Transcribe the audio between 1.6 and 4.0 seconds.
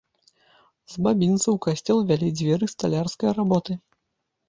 касцёл вялі дзверы сталярскай работы.